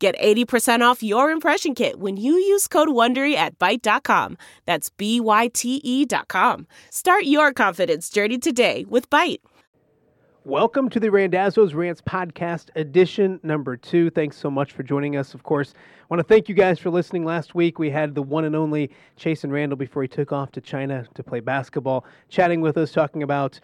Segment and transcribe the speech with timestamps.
[0.00, 4.38] Get 80% off your impression kit when you use code WONDERY at Byte.com.
[4.64, 6.66] That's B-Y-T-E dot com.
[6.88, 9.40] Start your confidence journey today with Byte.
[10.46, 14.08] Welcome to the Randazzo's Rants Podcast, edition number two.
[14.08, 15.34] Thanks so much for joining us.
[15.34, 17.26] Of course, I want to thank you guys for listening.
[17.26, 20.62] Last week, we had the one and only Chasson Randle before he took off to
[20.62, 23.60] China to play basketball, chatting with us, talking about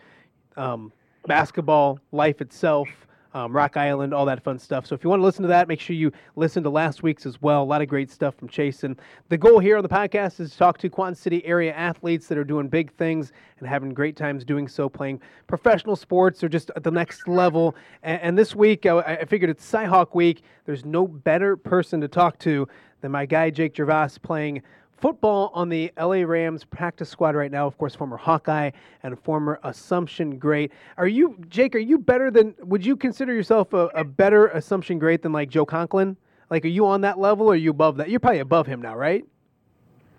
[0.59, 0.93] um,
[1.27, 3.06] basketball, life itself,
[3.37, 4.87] um, Rock Island, all that fun stuff.
[4.87, 7.27] So if you want to listen to that, make sure you listen to last week's
[7.27, 7.63] as well.
[7.63, 8.97] A lot of great stuff from Chasson.
[9.29, 12.39] The goal here on the podcast is to talk to Quad City area athletes that
[12.39, 16.71] are doing big things and having great times doing so, playing professional sports or just
[16.77, 17.77] at the next level.
[18.03, 20.41] And, and this week, I, I figured it's Cyhawk week.
[20.65, 22.67] There's no better person to talk to
[23.03, 24.63] than my guy Jake Gervase playing
[24.97, 27.67] football on the LA Rams practice squad right now.
[27.67, 28.71] Of course, former Hawkeye
[29.03, 30.73] and former Assumption great.
[30.97, 31.75] Are you, Jake?
[31.75, 32.55] Are you better than?
[32.61, 36.17] Would you consider yourself a, a better Assumption great than like Joe Conklin?
[36.51, 38.09] Like, are you on that level, or are you above that?
[38.09, 39.25] You're probably above him now, right?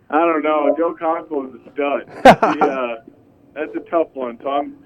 [0.10, 0.74] I don't know.
[0.78, 2.58] Joe Conklin is a stud.
[2.60, 2.96] yeah,
[3.54, 4.38] that's a tough one.
[4.42, 4.78] So I'm,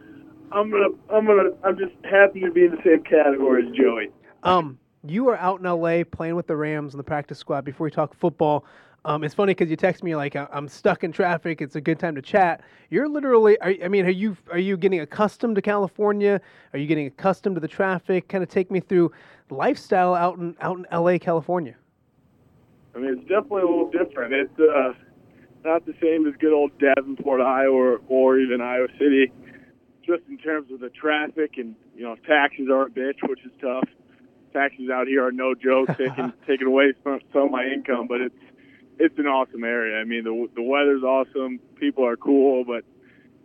[0.51, 4.09] I'm gonna, I'm gonna, I'm just happy to be in the same category as Joey.
[4.43, 7.65] Um, you are out in LA playing with the Rams in the practice squad.
[7.65, 8.65] Before we talk football,
[9.03, 11.61] um, it's funny because you text me like I'm stuck in traffic.
[11.61, 12.61] It's a good time to chat.
[12.89, 13.59] You're literally.
[13.59, 16.39] Are, I mean, are you are you getting accustomed to California?
[16.73, 18.27] Are you getting accustomed to the traffic?
[18.27, 19.11] Kind of take me through
[19.49, 21.75] lifestyle out in out in L.A., California.
[22.95, 24.33] I mean, it's definitely a little different.
[24.33, 24.93] It's uh,
[25.63, 29.31] not the same as good old Davenport, Iowa, or, or even Iowa City.
[30.05, 33.51] Just in terms of the traffic and you know, taxes are a bitch, which is
[33.61, 33.87] tough.
[34.53, 38.21] Taxes out here are no joke, taking taking away some, some of my income, but
[38.21, 38.35] it's
[39.01, 39.99] it's an awesome area.
[39.99, 42.83] I mean, the the weather's awesome, people are cool, but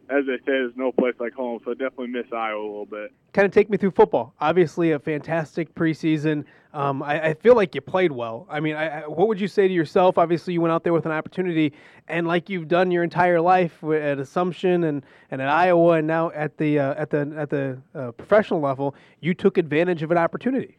[0.09, 1.61] as I say, there's no place like home.
[1.65, 3.13] So I definitely miss Iowa a little bit.
[3.33, 4.35] Kind of take me through football.
[4.41, 6.45] Obviously, a fantastic preseason.
[6.73, 8.47] Um, I, I, feel like you played well.
[8.51, 10.19] I mean, I, what would you say to yourself?
[10.19, 11.73] Obviously, you went out there with an opportunity,
[12.07, 16.31] and like you've done your entire life at Assumption and, and at Iowa, and now
[16.33, 20.19] at the uh, at the at the uh, professional level, you took advantage of an
[20.19, 20.79] opportunity.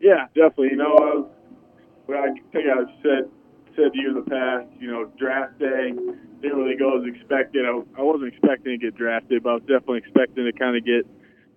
[0.00, 0.68] Yeah, definitely.
[0.72, 1.32] You know,
[2.08, 3.30] I, I think I've said
[3.78, 5.94] said to you in the past, you know, draft day
[6.42, 7.64] didn't really go as expected.
[7.64, 10.84] I, I wasn't expecting to get drafted, but I was definitely expecting to kind of
[10.84, 11.06] get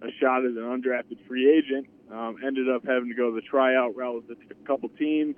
[0.02, 1.88] a shot as an undrafted free agent.
[2.12, 5.36] Um, ended up having to go the tryout route with a couple teams.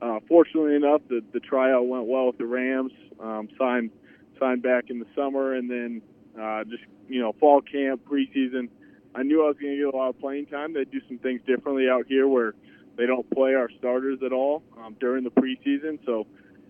[0.00, 2.92] Uh, fortunately enough, the, the tryout went well with the Rams.
[3.20, 3.90] Um, signed
[4.38, 6.02] signed back in the summer, and then
[6.40, 8.68] uh, just you know fall camp, preseason.
[9.14, 10.74] I knew I was going to get a lot of playing time.
[10.74, 12.54] They do some things differently out here where
[12.96, 16.26] they don't play our starters at all um, during the preseason, so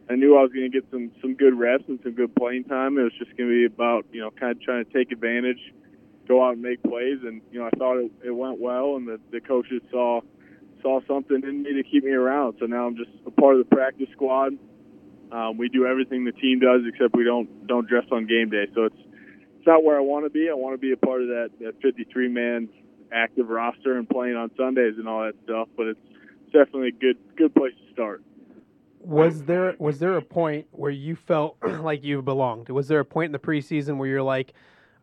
[0.09, 2.65] I knew I was going to get some some good reps and some good playing
[2.65, 2.97] time.
[2.99, 5.59] It was just going to be about you know kind of trying to take advantage,
[6.29, 9.07] go out and make plays, and you know I thought it, it went well, and
[9.07, 10.21] the, the coaches saw
[10.83, 12.57] saw something in me to keep me around.
[12.61, 14.53] So now I'm just a part of the practice squad.
[15.33, 18.67] Um, we do everything the team does except we don't don't dress on game day.
[18.75, 19.01] So it's
[19.59, 20.49] it's not where I want to be.
[20.49, 22.69] I want to be a part of that that 53 man
[23.13, 25.69] active roster and playing on Sundays and all that stuff.
[25.77, 26.06] But it's
[26.57, 28.23] definitely a good good place to start.
[29.01, 32.69] Was there was there a point where you felt like you belonged?
[32.69, 34.53] Was there a point in the preseason where you're like,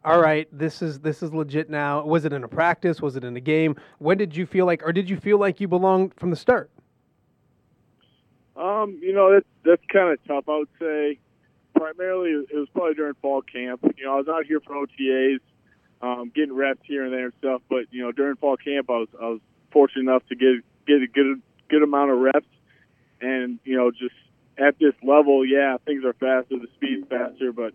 [0.03, 2.03] all right, this is this is legit now?
[2.03, 3.02] Was it in a practice?
[3.02, 3.75] Was it in a game?
[4.00, 6.69] When did you feel like, or did you feel like you belonged from the start?
[8.56, 10.50] Um, you know, that's that's kind of tough.
[10.50, 11.19] I would say
[11.75, 13.81] primarily it was probably during fall camp.
[13.97, 15.40] You know, I was out here for OTAs,
[16.02, 17.62] um, getting reps here and there and stuff.
[17.69, 19.40] But you know, during fall camp, I was I was
[19.72, 22.48] fortunate enough to get get a good good amount of reps,
[23.22, 24.16] and you know just
[24.58, 27.74] at this level, yeah, things are faster, the speed's faster, but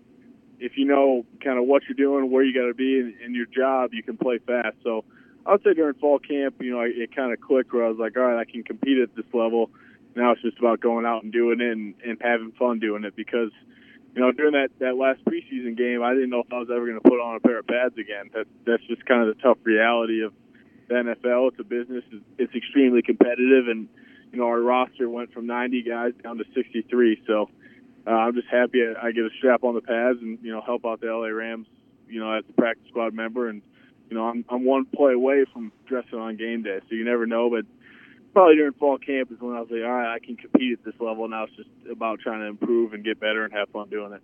[0.61, 3.35] if you know kind of what you're doing, where you got to be in, in
[3.35, 4.77] your job, you can play fast.
[4.83, 5.05] So
[5.47, 7.99] I would say during fall camp, you know, it kind of clicked where I was
[7.99, 9.71] like, all right, I can compete at this level.
[10.15, 13.15] Now it's just about going out and doing it and, and having fun doing it
[13.15, 13.51] because,
[14.15, 16.87] you know, during that, that last preseason game, I didn't know if I was ever
[16.87, 18.31] going to put on a pair of pads again.
[18.35, 20.33] That, that's just kind of the tough reality of
[20.89, 21.49] the NFL.
[21.49, 22.05] It's a business.
[22.39, 23.89] It's extremely competitive, and
[24.33, 27.23] you know our roster went from 90 guys down to 63.
[27.27, 27.51] So
[28.07, 30.85] uh, I'm just happy I get a strap on the pads and you know help
[30.85, 31.67] out the LA Rams.
[32.09, 33.63] You know as a practice squad member, and
[34.11, 36.81] you know I'm I'm one play away from dressing on game day.
[36.89, 37.67] So you never know, but
[38.33, 40.85] probably during fall camp is when I was like, all right, I can compete at
[40.85, 41.29] this level.
[41.29, 44.23] Now it's just about trying to improve and get better and have fun doing it.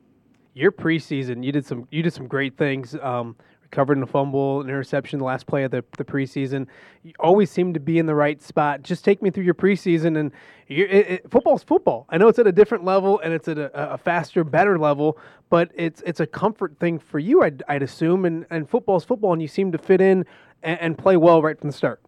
[0.54, 2.94] Your preseason, you did some you did some great things.
[3.02, 3.36] Um,
[3.74, 6.68] recovered a fumble, an interception, the last play of the, the preseason.
[7.02, 8.82] You always seem to be in the right spot.
[8.82, 10.30] Just take me through your preseason and
[10.68, 12.06] it, it, football's football.
[12.08, 15.18] I know it's at a different level and it's at a, a, faster, better level,
[15.50, 18.24] but it's it's a comfort thing for you, I'd, I'd assume.
[18.24, 20.24] And, and football's football, and you seem to fit in
[20.62, 22.00] and, and play well right from the start.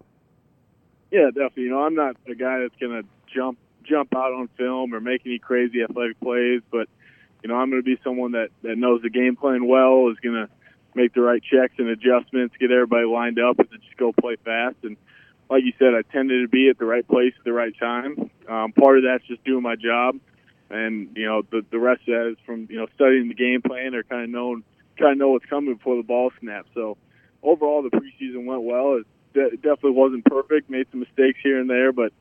[1.10, 1.64] Yeah, definitely.
[1.64, 5.00] You know, I'm not a guy that's going to jump jump out on film or
[5.00, 6.88] make any crazy athletic plays, but
[7.42, 10.18] you know, I'm going to be someone that that knows the game plan well, is
[10.22, 10.48] going to
[10.96, 14.36] make the right checks and adjustments, get everybody lined up, and then just go play
[14.44, 14.76] fast.
[14.82, 14.96] And
[15.48, 18.30] like you said, I tended to be at the right place at the right time.
[18.48, 20.18] Um, part of that's just doing my job,
[20.70, 23.62] and you know, the the rest of that is from you know studying the game
[23.62, 24.64] plan or kind of knowing
[24.98, 26.68] kind of know what's coming before the ball snaps.
[26.74, 26.96] So
[27.42, 28.94] overall, the preseason went well.
[28.94, 30.70] It, it definitely wasn't perfect.
[30.70, 32.12] Made some mistakes here and there, but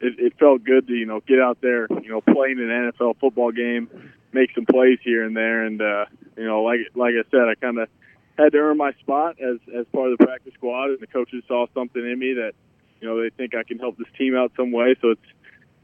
[0.00, 3.18] it, it felt good to you know get out there, you know, playing an NFL
[3.20, 3.88] football game,
[4.32, 7.54] make some plays here and there, and uh, you know, like like I said, I
[7.54, 7.88] kind of
[8.38, 11.44] had to earn my spot as as part of the practice squad, and the coaches
[11.46, 12.52] saw something in me that
[13.00, 14.94] you know they think I can help this team out some way.
[15.00, 15.26] So it's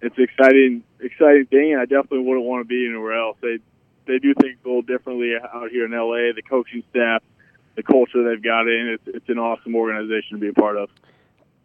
[0.03, 3.37] it's exciting exciting thing, and I definitely wouldn't want to be anywhere else.
[3.41, 3.59] They
[4.07, 6.33] they do things a little differently out here in LA.
[6.35, 7.23] The coaching staff,
[7.77, 10.91] the culture they've got in, it's it's an awesome organization to be a part of.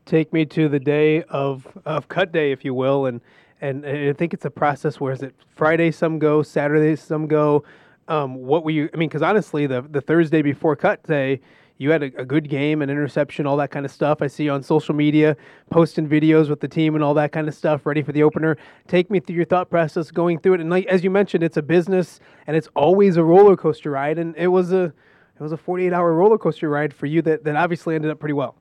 [0.06, 3.22] Take me to the day of of cut day, if you will, and
[3.62, 7.28] and, and I think it's a process where is it Friday some go, Saturday some
[7.28, 7.64] go
[8.08, 8.90] um, what were you?
[8.94, 11.42] I mean, because honestly, the the Thursday before cut day,
[11.78, 14.22] you had a, a, good game, an interception, all that kind of stuff.
[14.22, 15.36] I see you on social media
[15.70, 18.58] posting videos with the team and all that kind of stuff, ready for the opener.
[18.88, 20.62] Take me through your thought process going through it.
[20.62, 24.20] And like, as you mentioned, it's a business and it's always a roller coaster ride,
[24.20, 27.44] and it was a it was a 48 hour roller coaster ride for you that,
[27.44, 28.56] that obviously ended up pretty well.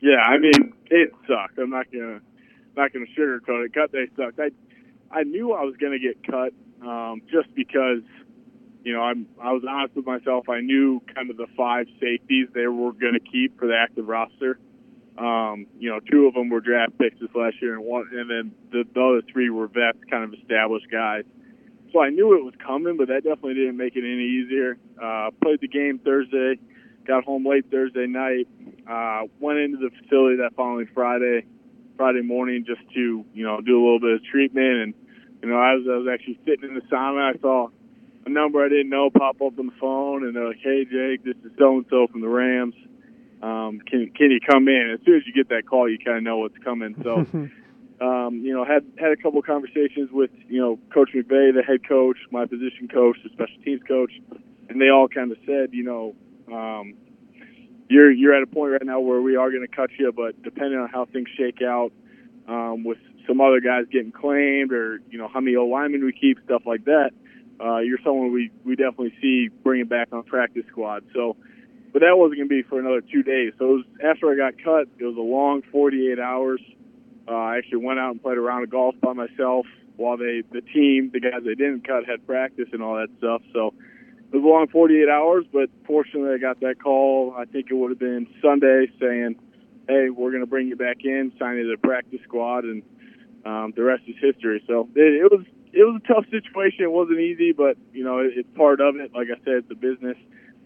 [0.00, 1.58] Yeah, I mean, it sucked.
[1.58, 2.20] I'm not gonna
[2.76, 3.72] not gonna sugarcoat it.
[3.72, 4.38] Cut day sucked.
[4.38, 4.50] I
[5.10, 6.52] I knew I was gonna get cut
[6.86, 8.02] um, just because
[8.84, 10.48] you know, I'm I was honest with myself.
[10.48, 14.06] I knew kind of the five safeties they were going to keep for the active
[14.06, 14.58] roster.
[15.16, 18.28] Um, you know, two of them were draft picks this last year, and one, and
[18.28, 21.24] then the, the other three were vets, kind of established guys.
[21.92, 24.76] So I knew it was coming, but that definitely didn't make it any easier.
[25.00, 26.58] Uh, played the game Thursday,
[27.06, 28.48] got home late Thursday night,
[28.90, 31.46] uh, went into the facility that following Friday,
[31.96, 34.82] Friday morning, just to you know do a little bit of treatment.
[34.82, 34.94] And
[35.42, 37.68] you know, as I was actually sitting in the sauna, I saw
[38.26, 41.24] a number I didn't know pop up on the phone, and they're like, "Hey, Jake,
[41.24, 42.74] this is so and so from the Rams.
[43.42, 46.18] Um, can can you come in?" As soon as you get that call, you kind
[46.18, 46.94] of know what's coming.
[47.02, 47.16] So,
[48.04, 51.62] um, you know, had had a couple of conversations with you know Coach McVay, the
[51.66, 54.12] head coach, my position coach, the special teams coach,
[54.68, 56.14] and they all kind of said, you know.
[56.52, 56.94] Um,
[57.88, 60.42] you're you're at a point right now where we are going to cut you, but
[60.42, 61.92] depending on how things shake out,
[62.48, 66.12] um, with some other guys getting claimed, or you know how many O linemen we
[66.12, 67.10] keep, stuff like that,
[67.60, 71.04] uh, you're someone we, we definitely see bringing back on practice squad.
[71.14, 71.36] So,
[71.92, 73.52] but that wasn't going to be for another two days.
[73.58, 76.60] So was, after I got cut, it was a long 48 hours.
[77.28, 79.66] Uh, I actually went out and played a round of golf by myself
[79.96, 83.42] while they, the team, the guys they didn't cut, had practice and all that stuff.
[83.52, 83.72] So
[84.32, 87.34] it was a long 48 hours, but fortunately I got that call.
[87.38, 89.36] I think it would have been Sunday saying,
[89.88, 92.82] "Hey, we're going to bring you back in, sign you to the practice squad," and
[93.46, 94.62] um, the rest is history.
[94.66, 96.84] So it, it was it was a tough situation.
[96.84, 99.12] It wasn't easy, but you know, it, it's part of it.
[99.14, 100.16] Like I said, it's a business,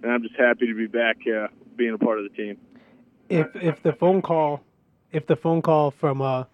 [0.02, 2.58] and I'm just happy to be back uh, being a part of the team.
[3.28, 4.62] If if the phone call,
[5.12, 6.44] if the phone call from uh,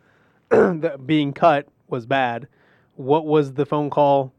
[1.06, 2.46] being cut was bad,
[2.94, 4.32] what was the phone call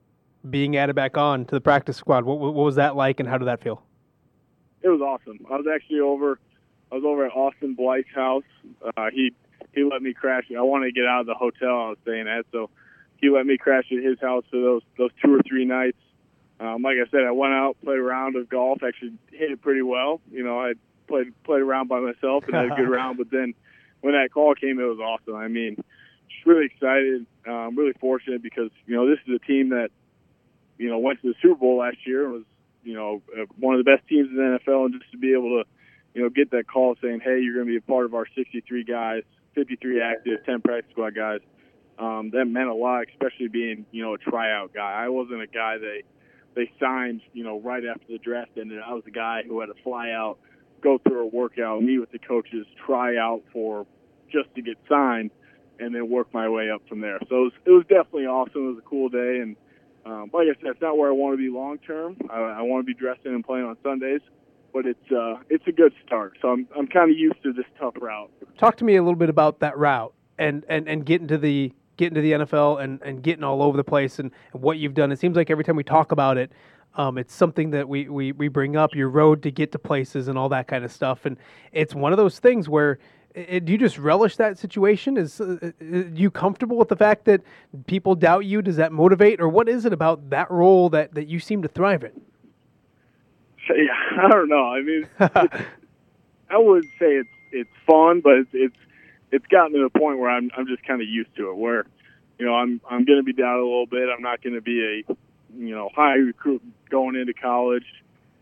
[0.50, 2.24] being added back on to the practice squad?
[2.24, 3.84] What, what was that like, and how did that feel?
[4.82, 5.40] It was awesome.
[5.51, 6.40] I was actually over.
[6.92, 8.44] I was over at Austin Blythe's house.
[8.96, 9.34] Uh, he
[9.74, 10.46] he let me crash.
[10.58, 12.70] I wanted to get out of the hotel I was staying at, so
[13.18, 15.98] he let me crash at his house for those those two or three nights.
[16.60, 19.62] Um, like I said, I went out, played a round of golf, actually hit it
[19.62, 20.22] pretty well.
[20.32, 20.74] You know, I
[21.08, 23.18] played played around by myself and had a good round.
[23.18, 23.54] But then
[24.02, 25.36] when that call came, it was awesome.
[25.36, 25.76] I mean,
[26.30, 27.26] just really excited.
[27.48, 29.90] Um, really fortunate because you know this is a team that
[30.78, 32.44] you know went to the Super Bowl last year and was
[32.84, 35.34] you know uh, one of the best teams in the NFL, and just to be
[35.34, 35.70] able to
[36.14, 38.26] you know get that call saying, hey, you're going to be a part of our
[38.34, 39.24] 63 guys,
[39.56, 41.42] 53 active, 10 practice squad guys
[41.98, 45.04] um, that meant a lot, especially being you know a tryout guy.
[45.06, 46.04] I wasn't a guy they
[46.56, 48.80] they signed you know right after the draft ended.
[48.86, 50.38] I was a guy who had to fly out,
[50.82, 53.86] go through a workout, meet with the coaches, try out for
[54.32, 55.32] just to get signed,
[55.80, 57.20] and then work my way up from there.
[57.30, 58.66] So it was, it was definitely awesome.
[58.66, 59.56] It was a cool day, and
[60.06, 62.18] um, like I said, it's not where I want to be long term.
[62.30, 64.22] I, I want to be dressing and playing on Sundays
[64.74, 66.38] but it's uh, it's a good start.
[66.42, 68.30] So I'm I'm kind of used to this tough route.
[68.60, 71.72] Talk to me a little bit about that route and and and get into the
[71.98, 74.94] get to the NFL and and getting all over the place and, and what you've
[74.94, 75.12] done.
[75.12, 76.52] It seems like every time we talk about it.
[76.98, 80.30] Um, it's something that we, we, we bring up your road to get to places
[80.30, 81.25] and all that kind of stuff.
[81.25, 81.36] And
[81.74, 83.00] it's one of those things where
[83.36, 85.18] do you just relish that situation?
[85.18, 85.72] Is uh, uh,
[86.14, 87.42] you comfortable with the fact that
[87.86, 88.62] people doubt you?
[88.62, 91.68] Does that motivate, or what is it about that role that, that you seem to
[91.68, 92.12] thrive in?
[93.68, 94.64] Yeah, I don't know.
[94.64, 98.75] I mean, I would say it's it's fun, but it's,
[99.36, 101.58] it's gotten to the point where I'm I'm just kind of used to it.
[101.58, 101.86] Where
[102.39, 104.08] you know I'm I'm going to be down a little bit.
[104.10, 105.13] I'm not going to be a
[105.58, 107.86] you know high recruit going into college.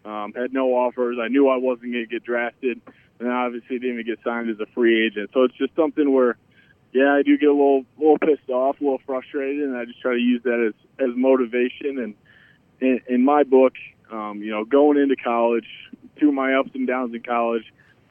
[0.05, 1.17] Um, had no offers.
[1.21, 2.81] I knew I wasn't going to get drafted
[3.19, 5.29] and obviously didn't even get signed as a free agent.
[5.33, 6.35] So it's just something where,
[6.91, 10.01] yeah, I do get a little, little pissed off, a little frustrated, and I just
[10.01, 12.00] try to use that as as motivation.
[12.00, 12.15] And
[12.81, 13.73] in, in my book,
[14.12, 15.67] um, you know, going into college,
[16.17, 17.63] through my ups and downs in college,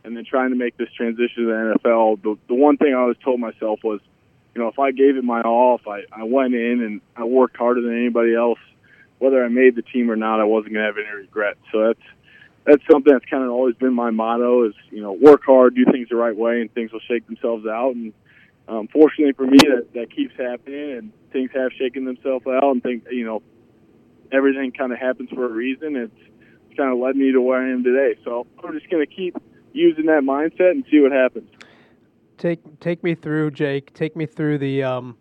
[0.04, 2.98] and then trying to make this transition to the NFL, the the one thing I
[2.98, 4.00] always told myself was,
[4.54, 7.24] you know, if I gave it my all, if I I went in and I
[7.24, 8.58] worked harder than anybody else,
[9.18, 11.60] whether I made the team or not, I wasn't going to have any regrets.
[11.70, 12.02] So that's
[12.64, 15.84] that's something that's kind of always been my motto is you know work hard do
[15.84, 17.94] things the right way and things will shake themselves out.
[17.94, 18.12] And
[18.68, 22.82] um, fortunately for me that that keeps happening and things have shaken themselves out and
[22.82, 23.42] think you know
[24.32, 25.96] everything kind of happens for a reason.
[25.96, 28.18] It's kind of led me to where I am today.
[28.24, 29.36] So I'm just going to keep
[29.74, 31.48] using that mindset and see what happens
[32.38, 35.16] take take me through Jake take me through the um,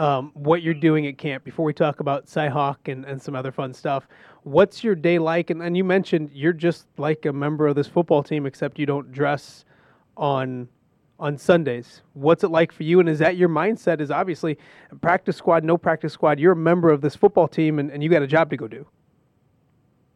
[0.00, 3.52] um, what you're doing at camp before we talk about Cyhawk and, and some other
[3.52, 4.08] fun stuff.
[4.44, 5.50] What's your day like?
[5.50, 8.86] And, and you mentioned you're just like a member of this football team, except you
[8.86, 9.66] don't dress
[10.16, 10.68] on
[11.18, 12.00] on Sundays.
[12.14, 12.98] What's it like for you?
[12.98, 14.00] And is that your mindset?
[14.00, 14.56] Is obviously
[15.02, 16.40] practice squad, no practice squad.
[16.40, 18.66] You're a member of this football team, and, and you got a job to go
[18.66, 18.86] do.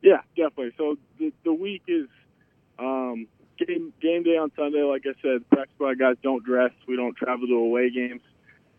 [0.00, 0.73] Yeah, definitely.
[0.78, 2.06] So the, the week is
[3.58, 4.82] game game day on Sunday.
[4.82, 6.73] Like I said, practice squad guys don't dress.
[6.87, 8.23] We don't travel to away games.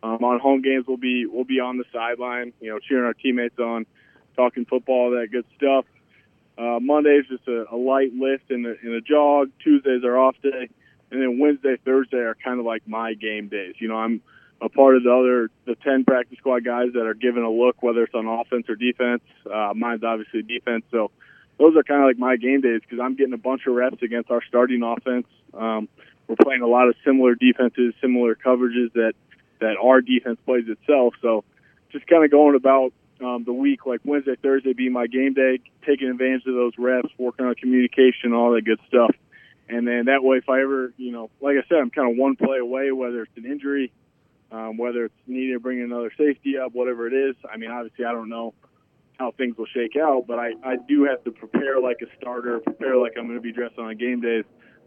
[0.03, 3.13] Um, on home games, we'll be we'll be on the sideline, you know, cheering our
[3.13, 3.85] teammates on,
[4.35, 5.85] talking football, that good stuff.
[6.57, 9.51] Uh, Monday's just a, a light lift and a, and a jog.
[9.63, 10.69] Tuesdays are off day,
[11.11, 13.75] and then Wednesday, Thursday are kind of like my game days.
[13.79, 14.21] You know, I'm
[14.61, 17.81] a part of the other the ten practice squad guys that are given a look,
[17.81, 19.23] whether it's on offense or defense.
[19.51, 21.11] Uh, mine's obviously defense, so
[21.57, 24.01] those are kind of like my game days because I'm getting a bunch of reps
[24.01, 25.27] against our starting offense.
[25.53, 25.87] Um,
[26.27, 29.13] we're playing a lot of similar defenses, similar coverages that
[29.59, 31.13] that our defense plays itself.
[31.21, 31.43] So
[31.91, 35.59] just kind of going about um, the week, like Wednesday, Thursday be my game day,
[35.85, 39.11] taking advantage of those reps, working on communication, all that good stuff.
[39.69, 42.17] And then that way, if I ever, you know, like I said, I'm kind of
[42.17, 43.91] one play away, whether it's an injury,
[44.51, 47.35] um, whether it's needing to bring another safety up, whatever it is.
[47.51, 48.53] I mean, obviously, I don't know
[49.17, 52.59] how things will shake out, but I, I do have to prepare like a starter,
[52.59, 54.43] prepare like I'm going to be dressed on a game days.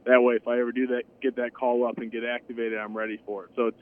[0.07, 2.97] That way, if I ever do that, get that call up and get activated, I'm
[2.97, 3.51] ready for it.
[3.57, 3.81] So it's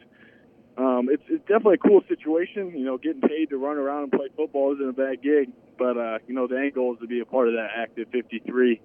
[0.79, 2.71] um, it's, it's definitely a cool situation.
[2.77, 5.97] You know, getting paid to run around and play football isn't a bad gig, but
[5.97, 8.81] uh, you know, the end goal is to be a part of that active 53,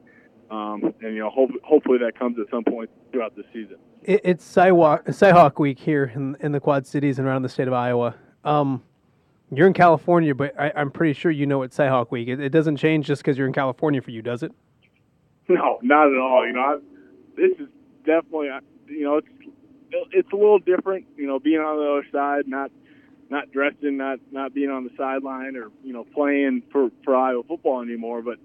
[0.50, 3.78] um, and you know, hope, hopefully that comes at some point throughout the season.
[4.04, 7.68] It, it's Cyhawk, Cyhawk Week here in in the Quad Cities and around the state
[7.68, 8.16] of Iowa.
[8.44, 8.84] Um,
[9.54, 12.28] you're in California, but I, am pretty sure you know it's Cyhawk Week.
[12.28, 14.54] It, it doesn't change just because you're in California for you, does it?
[15.50, 16.46] No, not at all.
[16.48, 16.78] You know, I,
[17.36, 17.68] this is
[18.06, 18.50] definitely,
[18.88, 19.28] you know, it's
[20.12, 22.72] it's a little different, you know, being on the other side, not
[23.30, 27.44] not dressing, not not being on the sideline or you know playing for for Iowa
[27.44, 28.22] football anymore.
[28.22, 28.38] But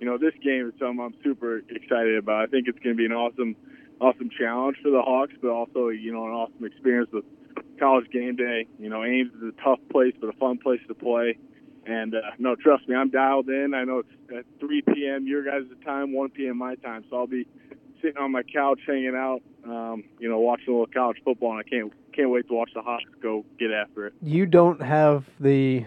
[0.00, 2.42] you know, this game is something I'm super excited about.
[2.42, 3.54] I think it's going to be an awesome
[4.00, 7.24] awesome challenge for the Hawks, but also you know an awesome experience with
[7.78, 8.66] college game day.
[8.78, 11.38] You know, Ames is a tough place, but a fun place to play.
[11.86, 13.74] And uh, no, trust me, I'm dialed in.
[13.74, 15.26] I know it's at 3 p.m.
[15.26, 16.56] your guys' time, 1 p.m.
[16.56, 17.46] my time, so I'll be
[18.00, 21.60] sitting on my couch hanging out, um, you know, watching a little college football, and
[21.60, 24.14] I can't can't wait to watch the Hawks go get after it.
[24.22, 25.84] You don't have the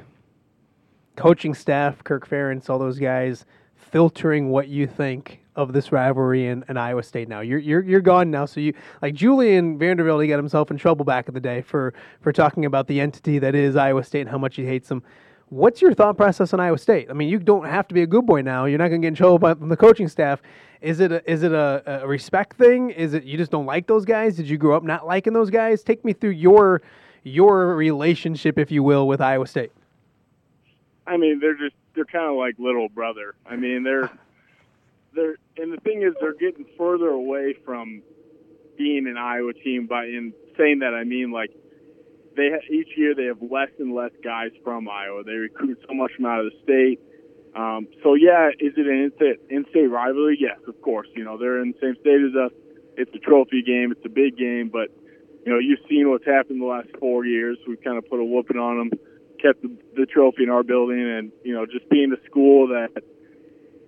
[1.15, 3.45] coaching staff, Kirk Ferentz, all those guys
[3.75, 7.41] filtering what you think of this rivalry in, Iowa State now.
[7.41, 8.45] You're you're you're gone now.
[8.45, 11.93] So you like Julian Vandervelde, he got himself in trouble back in the day for
[12.21, 15.03] for talking about the entity that is Iowa State and how much he hates them.
[15.49, 17.09] What's your thought process on Iowa State?
[17.09, 18.65] I mean, you don't have to be a good boy now.
[18.65, 20.41] You're not going to get in trouble by the coaching staff.
[20.81, 22.91] Is it a, is it a, a respect thing?
[22.91, 24.35] Is it you just don't like those guys?
[24.35, 25.83] Did you grow up not liking those guys?
[25.83, 26.81] Take me through your
[27.23, 29.71] your relationship, if you will, with Iowa State.
[31.07, 33.33] I mean, they're just they're kind of like little brother.
[33.45, 34.11] I mean, they're
[35.17, 38.03] they're and the thing is, they're getting further away from
[38.77, 39.87] being an Iowa team.
[39.87, 41.49] By in saying that, I mean like
[42.37, 45.23] they ha- each year they have less and less guys from Iowa.
[45.25, 47.01] They recruit so much from out of the state.
[47.57, 50.37] Um, so yeah, is it an in-state, in-state rivalry?
[50.39, 51.07] Yes, of course.
[51.15, 52.53] You know they're in the same state as us.
[52.95, 53.91] It's a trophy game.
[53.91, 54.93] It's a big game, but
[55.45, 57.57] you know, you've seen what's happened the last four years.
[57.67, 58.99] We've kind of put a whooping on them,
[59.41, 62.89] kept the, the trophy in our building, and you know, just being the school that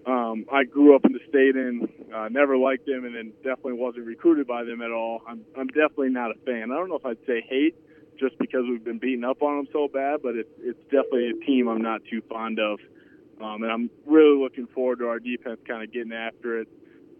[0.10, 3.74] um, I grew up in the state in, uh, never liked them, and then definitely
[3.74, 5.22] wasn't recruited by them at all.
[5.28, 6.72] I'm I'm definitely not a fan.
[6.72, 7.76] I don't know if I'd say hate,
[8.20, 11.46] just because we've been beating up on them so bad, but it's it's definitely a
[11.46, 12.80] team I'm not too fond of.
[13.42, 16.68] Um, and I'm really looking forward to our defense kind of getting after it,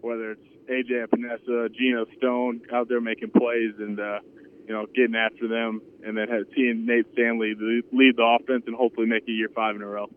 [0.02, 4.20] whether it's AJ Epenesa, Geno Stone out there making plays and, uh,
[4.68, 9.06] you know, getting after them, and then seeing Nate Stanley lead the offense and hopefully
[9.06, 10.10] make it year five in a row.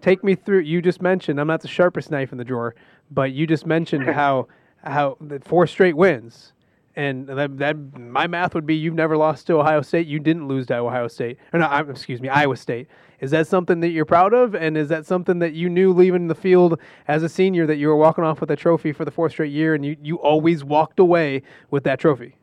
[0.00, 0.60] Take me through.
[0.60, 2.74] You just mentioned I'm not the sharpest knife in the drawer,
[3.10, 4.48] but you just mentioned how
[4.84, 6.52] how the four straight wins
[6.98, 10.08] and that, that my math would be you've never lost to Ohio State.
[10.08, 12.88] You didn't lose to Ohio State, or no, excuse me, Iowa State.
[13.20, 16.26] Is that something that you're proud of, and is that something that you knew leaving
[16.26, 19.12] the field as a senior that you were walking off with a trophy for the
[19.12, 22.36] fourth straight year, and you you always walked away with that trophy?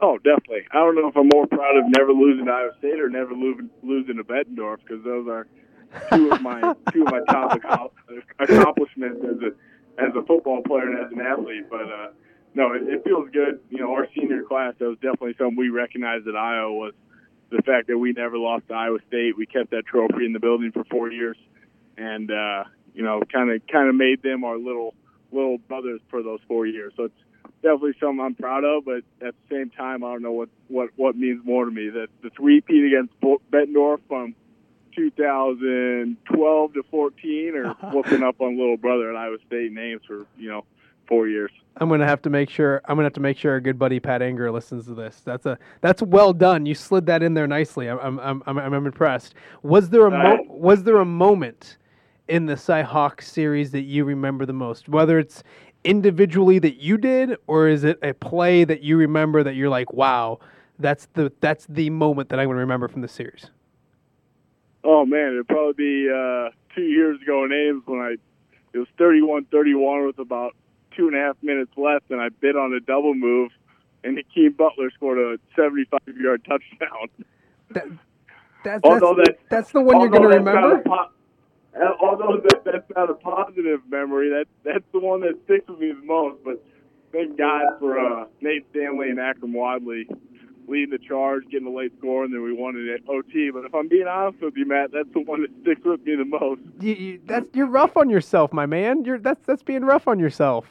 [0.00, 0.62] Oh, definitely.
[0.72, 3.34] I don't know if I'm more proud of never losing to Iowa State or never
[3.34, 5.46] losing losing to Bettendorf because those are
[6.12, 6.60] two of my
[6.92, 7.58] two of my top
[8.38, 11.68] accomplishments as a as a football player and as an athlete.
[11.70, 12.08] But uh,
[12.54, 13.60] no, it, it feels good.
[13.70, 16.94] You know, our senior class, that was definitely something we recognized at Iowa was
[17.50, 19.36] the fact that we never lost to Iowa State.
[19.36, 21.36] We kept that trophy in the building for four years,
[21.96, 24.94] and uh, you know, kind of kind of made them our little
[25.30, 26.92] little brothers for those four years.
[26.96, 27.14] So it's
[27.62, 28.84] definitely something I'm proud of.
[28.84, 31.90] But at the same time, I don't know what what what means more to me.
[31.90, 33.14] That the three-peat against
[33.50, 34.34] Bettendorf from
[34.94, 40.48] 2012 to 14, or whooping up on little brother at Iowa State names for you
[40.48, 40.64] know
[41.06, 41.50] four years.
[41.76, 42.82] I'm gonna have to make sure.
[42.84, 45.20] I'm gonna have to make sure our good buddy Pat Anger listens to this.
[45.24, 46.66] That's a that's well done.
[46.66, 47.88] You slid that in there nicely.
[47.88, 49.34] I'm I'm I'm, I'm impressed.
[49.62, 51.78] Was there a mo- was there a moment
[52.28, 54.88] in the Cyhawk series that you remember the most?
[54.88, 55.42] Whether it's
[55.84, 59.92] individually that you did, or is it a play that you remember that you're like,
[59.92, 60.38] wow,
[60.78, 63.50] that's the that's the moment that I'm gonna remember from the series.
[64.84, 68.16] Oh man, it'd probably be uh, two years ago in Ames when I
[68.72, 70.56] it was 31-31 with about
[70.96, 73.50] two and a half minutes left, and I bid on a double move,
[74.02, 77.08] and Hakeem Butler scored a 75 yard touchdown.
[77.70, 77.84] That,
[78.64, 80.82] that's, although that's, the one you're going to remember.
[80.84, 81.10] Po-
[82.00, 85.92] although that, that's not a positive memory, that that's the one that sticks with me
[85.92, 86.42] the most.
[86.44, 86.64] But
[87.12, 90.06] thank God for uh, Nate Stanley and Akrum Wadley
[90.68, 93.50] leading the charge, getting a late score, and then we won it at OT.
[93.50, 96.16] But if I'm being honest with you, Matt, that's the one that sticks with me
[96.16, 96.60] the most.
[96.80, 99.04] You, you, that's you're rough on yourself, my man.
[99.04, 100.66] You're that's that's being rough on yourself.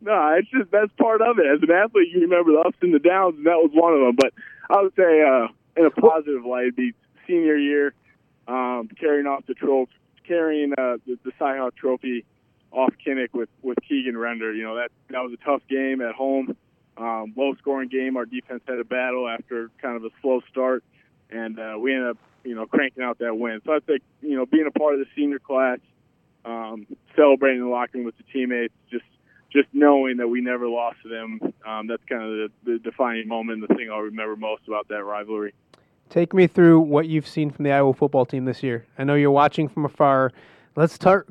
[0.00, 1.46] No, it's just that's part of it.
[1.46, 4.00] As an athlete, you remember the ups and the downs, and that was one of
[4.00, 4.16] them.
[4.16, 4.32] But
[4.68, 6.92] I would say, uh, in a positive light, it'd be
[7.26, 7.94] senior year,
[8.46, 9.92] um, carrying off the trophy,
[10.26, 12.24] carrying uh, the, the Cyhawk Trophy
[12.70, 14.52] off Kinnick with with Keegan Render.
[14.52, 16.56] You know that that was a tough game at home,
[16.96, 18.16] um, low scoring game.
[18.16, 20.84] Our defense had a battle after kind of a slow start,
[21.30, 23.60] and uh, we ended up you know cranking out that win.
[23.64, 25.78] So I think you know being a part of the senior class,
[26.44, 29.04] um, celebrating the locker room with the teammates, just
[29.54, 33.28] just knowing that we never lost to them, um, that's kind of the, the defining
[33.28, 35.54] moment, the thing I'll remember most about that rivalry.
[36.10, 38.84] Take me through what you've seen from the Iowa football team this year.
[38.98, 40.32] I know you're watching from afar.
[40.76, 41.26] Let's tar-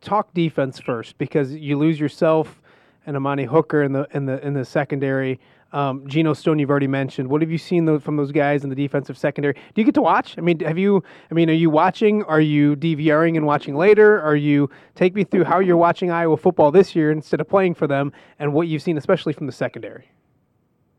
[0.00, 2.60] talk defense first because you lose yourself
[3.08, 5.40] and Amani Hooker in the in the in the secondary.
[5.72, 7.28] Um, Geno Stone, you've already mentioned.
[7.28, 9.54] What have you seen from those guys in the defensive secondary?
[9.54, 10.36] Do you get to watch?
[10.38, 11.02] I mean, have you?
[11.30, 12.22] I mean, are you watching?
[12.24, 14.20] Are you DVRing and watching later?
[14.20, 17.74] Are you take me through how you're watching Iowa football this year instead of playing
[17.74, 20.10] for them, and what you've seen, especially from the secondary?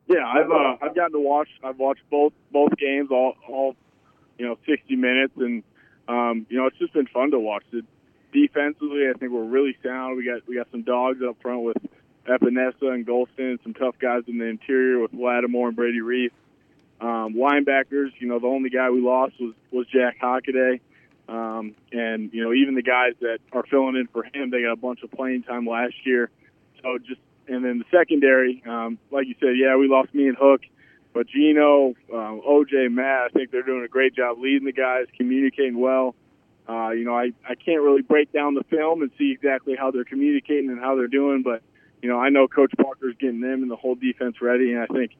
[0.07, 1.49] Yeah, I've uh, I've gotten to watch.
[1.63, 3.75] I've watched both both games, all all
[4.39, 5.63] you know, 60 minutes, and
[6.07, 7.63] um, you know, it's just been fun to watch.
[7.71, 7.83] The,
[8.31, 10.17] defensively, I think we're really sound.
[10.17, 11.77] We got we got some dogs up front with
[12.27, 16.31] Epenesa and Golston, some tough guys in the interior with Lattimer and Brady Reiff.
[17.01, 20.81] Um, linebackers, you know, the only guy we lost was was Jack Hockaday.
[21.29, 24.73] Um, and you know, even the guys that are filling in for him, they got
[24.73, 26.29] a bunch of playing time last year.
[26.81, 30.37] So just and then the secondary, um, like you said, yeah, we lost me and
[30.37, 30.61] Hook,
[31.13, 35.07] but Geno, um, OJ, Matt, I think they're doing a great job leading the guys,
[35.17, 36.15] communicating well.
[36.67, 39.89] Uh, you know, I, I can't really break down the film and see exactly how
[39.89, 41.63] they're communicating and how they're doing, but
[42.01, 44.87] you know, I know Coach Parker's getting them and the whole defense ready, and I
[44.87, 45.11] think,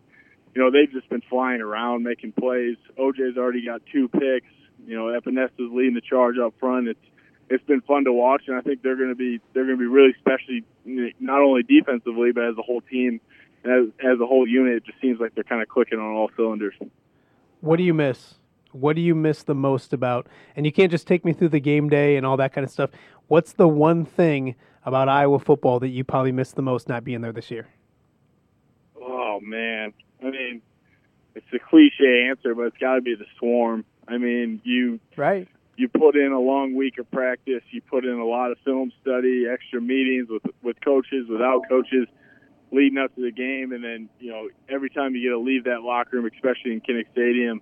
[0.55, 2.77] you know, they've just been flying around making plays.
[2.97, 4.47] OJ's already got two picks.
[4.87, 6.87] You know, Epenesa's leading the charge up front.
[6.87, 6.99] It's
[7.49, 9.81] it's been fun to watch, and I think they're going to be they're going to
[9.81, 10.59] be really special,
[11.19, 13.19] not only defensively but as a whole team,
[13.65, 14.77] as as a whole unit.
[14.77, 16.75] It just seems like they're kind of clicking on all cylinders.
[17.61, 18.35] What do you miss?
[18.71, 20.27] What do you miss the most about?
[20.55, 22.71] And you can't just take me through the game day and all that kind of
[22.71, 22.91] stuff.
[23.27, 24.55] What's the one thing
[24.85, 27.67] about Iowa football that you probably miss the most not being there this year?
[29.01, 30.61] Oh man, I mean,
[31.35, 33.85] it's a cliche answer, but it's got to be the swarm.
[34.07, 35.47] I mean, you right.
[35.77, 37.61] You put in a long week of practice.
[37.71, 42.07] You put in a lot of film study, extra meetings with with coaches, without coaches,
[42.71, 45.63] leading up to the game, and then you know every time you get to leave
[45.65, 47.61] that locker room, especially in Kinnick Stadium,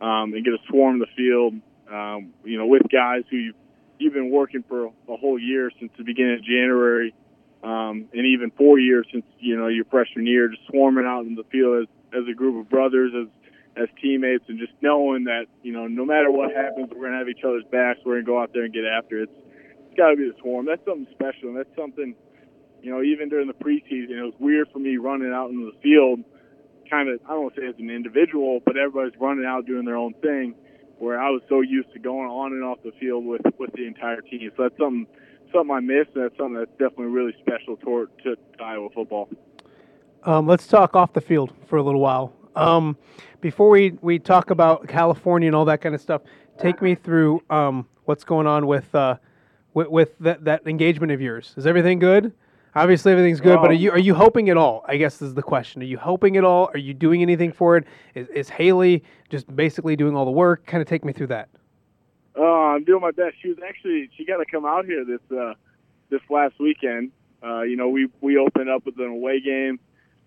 [0.00, 1.54] um, and get to swarm the field,
[1.90, 3.54] um, you know, with guys who you've,
[3.98, 7.14] you've been working for a whole year since the beginning of January,
[7.62, 11.34] um, and even four years since you know your freshman year, just swarming out in
[11.34, 13.28] the field as, as a group of brothers, as
[13.76, 17.28] as teammates, and just knowing that you know no matter what happens, we're gonna have
[17.28, 18.00] each other's backs.
[18.04, 19.30] We're gonna go out there and get after it.
[19.30, 19.32] It's,
[19.86, 20.66] it's got to be the swarm.
[20.66, 22.14] That's something special, and that's something
[22.82, 25.78] you know even during the preseason, it was weird for me running out into the
[25.80, 26.20] field.
[26.90, 29.84] Kind of, I don't want to say as an individual, but everybody's running out doing
[29.84, 30.54] their own thing
[30.98, 33.86] where I was so used to going on and off the field with with the
[33.86, 34.50] entire team.
[34.56, 35.06] So that's something
[35.52, 39.28] something I miss, and that's something that's definitely really special to Iowa football.
[40.24, 42.32] Um, let's talk off the field for a little while.
[42.56, 42.96] Um,
[43.40, 46.22] before we, we talk about California and all that kind of stuff,
[46.58, 49.16] take me through um, what's going on with uh,
[49.74, 51.54] with, with that, that engagement of yours.
[51.56, 52.32] Is everything good?
[52.76, 54.84] Obviously, everything's good, but are you are you hoping at all?
[54.86, 55.80] I guess is the question.
[55.80, 56.68] Are you hoping at all?
[56.74, 57.86] Are you doing anything for it?
[58.14, 60.66] Is, is Haley just basically doing all the work?
[60.66, 61.48] Kind of take me through that.
[62.38, 63.36] Uh, I'm doing my best.
[63.40, 65.54] She was actually she got to come out here this uh,
[66.10, 67.12] this last weekend.
[67.42, 69.80] Uh, you know, we we opened up with an away game,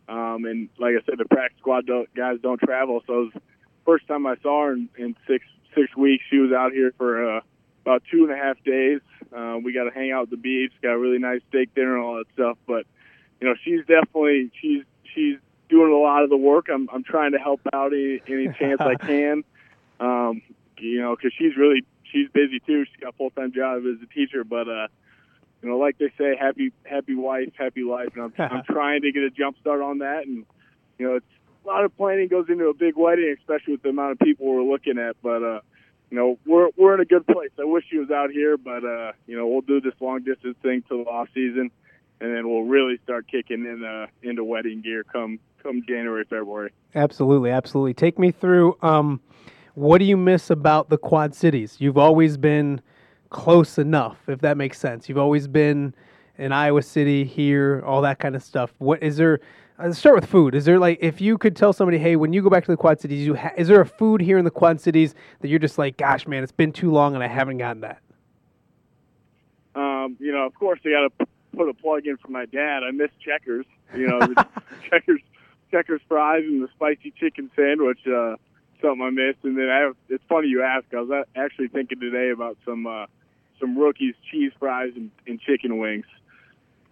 [0.07, 3.03] um, and like I said, the practice squad don't, guys don't travel.
[3.05, 3.43] So it was
[3.85, 6.23] first time I saw her in, in six six weeks.
[6.31, 7.41] She was out here for uh,
[7.81, 9.01] about two and a half days.
[9.35, 11.95] Uh, we got to hang out at the beach, got a really nice steak dinner
[11.95, 12.57] and all that stuff.
[12.67, 12.85] But
[13.39, 15.37] you know, she's definitely she's she's
[15.69, 16.67] doing a lot of the work.
[16.73, 19.43] I'm I'm trying to help out any, any chance I can.
[19.99, 20.41] Um,
[20.77, 22.85] you know, because she's really she's busy too.
[22.85, 24.87] She's got a full time job as a teacher, but uh,
[25.61, 28.09] you know, like they say, happy happy wife, happy life.
[28.15, 30.25] And I'm I'm trying to get a jump start on that.
[30.25, 30.45] And
[30.97, 31.25] you know, it's
[31.65, 34.47] a lot of planning goes into a big wedding, especially with the amount of people
[34.47, 35.15] we're looking at.
[35.21, 35.59] But uh,
[36.09, 37.51] you know, we're we're in a good place.
[37.59, 40.57] I wish he was out here, but uh, you know, we'll do this long distance
[40.61, 41.71] thing till the off season,
[42.19, 46.71] and then we'll really start kicking in uh, into wedding gear come come January February.
[46.95, 47.93] Absolutely, absolutely.
[47.93, 48.77] Take me through.
[48.81, 49.21] Um,
[49.75, 51.77] what do you miss about the Quad Cities?
[51.79, 52.81] You've always been
[53.29, 55.07] close enough, if that makes sense.
[55.07, 55.93] You've always been
[56.37, 58.73] in Iowa City, here, all that kind of stuff.
[58.79, 59.39] What is there?
[59.81, 60.55] Let's start with food.
[60.55, 62.75] Is there like if you could tell somebody, hey, when you go back to the
[62.75, 65.59] Quad Cities, you ha- is there a food here in the Quad Cities that you're
[65.59, 68.01] just like, gosh, man, it's been too long and I haven't gotten that.
[69.75, 72.83] Um, you know, of course, I got to put a plug in for my dad.
[72.83, 73.65] I miss Checkers.
[73.95, 74.19] You know,
[74.89, 75.21] Checkers,
[75.71, 77.99] Checkers fries and the spicy chicken sandwich.
[78.05, 78.35] Uh,
[78.81, 79.43] something I missed.
[79.43, 80.85] And then I it's funny you ask.
[80.93, 83.05] I was actually thinking today about some uh,
[83.61, 86.05] some rookies cheese fries and, and chicken wings.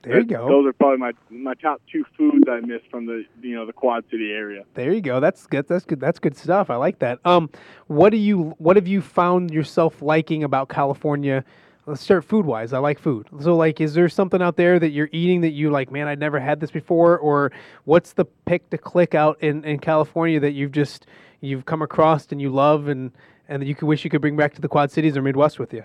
[0.03, 0.47] There you go.
[0.47, 3.73] Those are probably my my top two foods I miss from the you know the
[3.73, 4.63] Quad City area.
[4.73, 5.19] There you go.
[5.19, 5.67] That's good.
[5.67, 5.99] That's good.
[5.99, 6.69] That's good stuff.
[6.69, 7.19] I like that.
[7.25, 7.49] Um,
[7.87, 11.43] what do you what have you found yourself liking about California?
[11.87, 12.73] Let's start food wise.
[12.73, 13.27] I like food.
[13.41, 15.91] So like, is there something out there that you're eating that you like?
[15.91, 17.17] Man, I'd never had this before.
[17.17, 17.51] Or
[17.85, 21.07] what's the pick to click out in in California that you've just
[21.41, 23.11] you've come across and you love and
[23.49, 25.59] and that you could wish you could bring back to the Quad Cities or Midwest
[25.59, 25.83] with you?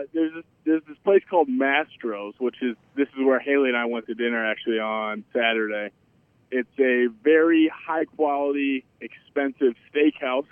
[0.00, 3.76] Uh, there's this, there's this place called Mastro's, which is this is where Haley and
[3.76, 5.90] I went to dinner actually on Saturday.
[6.50, 10.46] It's a very high quality, expensive steakhouse.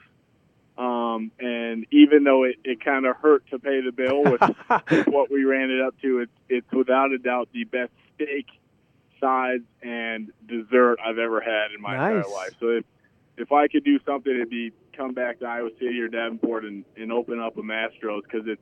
[0.77, 4.41] Um, and even though it, it kind of hurt to pay the bill with,
[4.91, 8.47] with what we ran it up to, it's it's without a doubt the best steak,
[9.21, 12.17] sides, and dessert I've ever had in my nice.
[12.17, 12.53] entire life.
[12.61, 12.85] So if
[13.37, 16.85] if I could do something, it'd be come back to Iowa City or Davenport and,
[16.97, 18.61] and open up a Mastro's because it's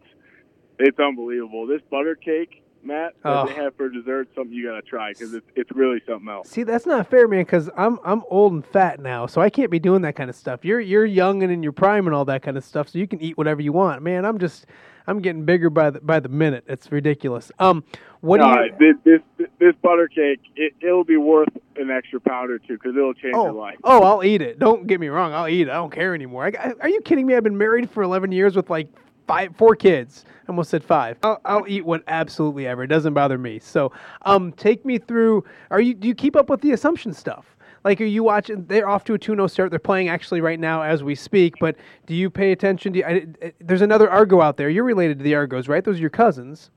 [0.79, 1.67] it's unbelievable.
[1.67, 3.47] This butter cake, Matt, that Oh.
[3.47, 6.49] they have for dessert, something you gotta try because it's it's really something else.
[6.49, 7.41] See, that's not fair, man.
[7.43, 10.37] Because I'm I'm old and fat now, so I can't be doing that kind of
[10.37, 10.65] stuff.
[10.65, 13.09] You're you're young and in your prime and all that kind of stuff, so you
[13.09, 14.03] can eat whatever you want.
[14.03, 14.67] Man, I'm just
[15.09, 16.65] I'm getting bigger by the by the minute.
[16.69, 17.51] It's ridiculous.
[17.59, 17.83] Um,
[18.21, 18.73] what do you?
[19.05, 22.97] this, this this butter cake, it, it'll be worth an extra pound or two because
[22.97, 23.77] it'll change your Oh, life.
[23.85, 24.59] oh, I'll eat it.
[24.59, 25.33] Don't get me wrong.
[25.33, 25.71] I'll eat it.
[25.71, 26.47] I don't care anymore.
[26.47, 27.35] I, are you kidding me?
[27.37, 28.89] I've been married for 11 years with like
[29.27, 30.25] five, four kids.
[30.29, 31.19] I almost said five.
[31.23, 32.85] I'll, I'll eat what absolutely ever.
[32.85, 33.59] It doesn't bother me.
[33.59, 35.45] So, um, take me through.
[35.71, 35.95] Are you?
[35.95, 37.57] Do you keep up with the assumption stuff?
[37.85, 38.65] Like, are you watching?
[38.67, 39.71] They're off to a 2-0 start.
[39.71, 41.55] They're playing actually right now as we speak.
[41.61, 42.93] But do you pay attention?
[42.93, 44.69] Do you, I, I- there's another Argo out there.
[44.71, 45.85] You're related to the Argos, right?
[45.85, 46.71] Those are your cousins.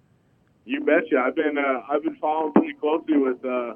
[0.65, 1.17] You betcha.
[1.19, 3.73] I've been uh, I've been following pretty closely with uh,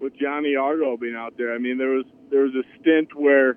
[0.00, 1.54] with Johnny Argo being out there.
[1.54, 3.56] I mean, there was there was a stint where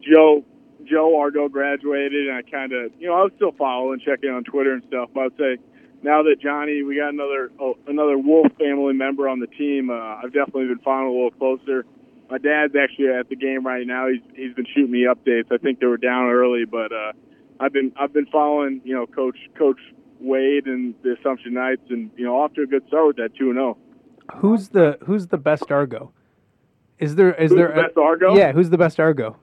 [0.00, 0.44] Joe
[0.86, 4.44] Joe Argo graduated, and I kind of you know I was still following, checking on
[4.44, 5.10] Twitter and stuff.
[5.14, 5.58] But I'd say
[6.02, 9.90] now that Johnny, we got another oh, another Wolf family member on the team.
[9.90, 11.86] Uh, I've definitely been following a little closer.
[12.30, 14.08] my dad's actually at the game right now.
[14.08, 15.50] He's he's been shooting me updates.
[15.50, 17.12] I think they were down early, but uh,
[17.58, 19.80] I've been I've been following you know Coach Coach
[20.20, 23.34] Wade and the Assumption Knights, and you know off to a good start with that
[23.34, 23.78] two and zero.
[24.36, 26.12] Who's the Who's the best Argo?
[26.98, 28.36] Is there is Who's there the best Argo?
[28.36, 29.36] Yeah, who's the best Argo?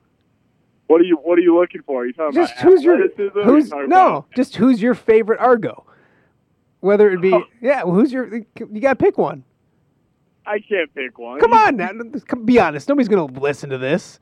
[0.91, 2.01] What are you What are you looking for?
[2.01, 3.37] Are you talking Just about who's your athleticism?
[3.37, 5.85] Are you who's no, about- just who's your favorite Argo?
[6.81, 7.43] Whether it be Oh.
[7.61, 9.45] yeah, well, who's your you got to pick one.
[10.45, 11.39] I can't pick one.
[11.39, 11.91] Come on now,
[12.43, 12.89] be honest.
[12.89, 14.19] Nobody's gonna listen to this.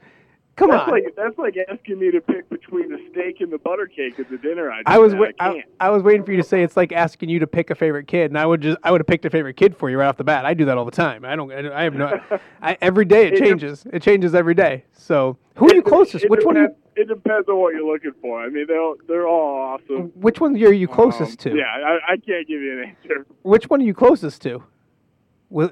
[0.59, 0.91] Come That's on.
[0.91, 4.29] like that's like asking me to pick between the steak and the butter cake at
[4.29, 4.69] the dinner.
[4.69, 5.63] I, I was wa- I I.
[5.79, 8.07] I was waiting for you to say it's like asking you to pick a favorite
[8.07, 10.07] kid, and I would just I would have picked a favorite kid for you right
[10.07, 10.45] off the bat.
[10.45, 11.23] I do that all the time.
[11.23, 11.49] I don't.
[11.49, 12.19] I have no.
[12.61, 13.85] I, every day it It changes.
[13.93, 14.83] It changes every day.
[14.91, 16.25] So who are you closest?
[16.25, 16.57] It Which one?
[16.57, 18.41] Are you, It depends on what you're looking for.
[18.43, 20.11] I mean, they're they're all awesome.
[20.15, 21.57] which one are you closest Um, to?
[21.57, 23.25] Yeah, I, I can't give you an answer.
[23.43, 24.61] Which one are you closest to?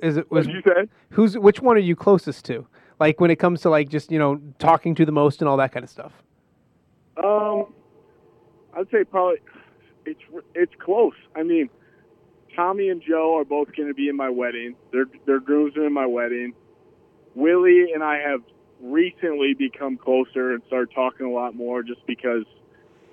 [0.01, 0.87] Is it What was did you say?
[1.11, 2.65] who's which one are you closest to?
[2.99, 5.57] Like when it comes to like just you know talking to the most and all
[5.57, 6.13] that kind of stuff.
[7.23, 7.73] Um,
[8.75, 9.37] I'd say probably
[10.05, 10.21] it's
[10.55, 11.15] it's close.
[11.35, 11.69] I mean,
[12.55, 14.75] Tommy and Joe are both going to be in my wedding.
[14.91, 16.53] They're they're groomsmen in my wedding.
[17.35, 18.41] Willie and I have
[18.81, 22.45] recently become closer and started talking a lot more, just because